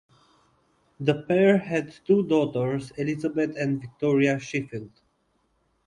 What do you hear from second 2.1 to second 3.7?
daughters Elizabeth